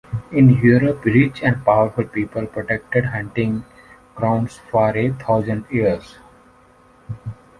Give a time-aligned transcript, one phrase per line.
[0.31, 3.63] In Europe, rich and powerful people protected hunting
[4.15, 6.15] grounds for a thousand years.